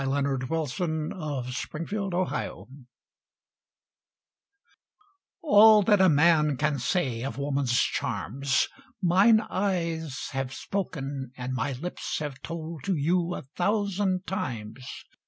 [0.01, 2.67] A BACHELOR TO A MARRIED FLIRT
[5.41, 8.67] ALL that a man can say of woman's charms,
[8.99, 14.83] Mine eyes have spoken and my lips have told To you a thousand times.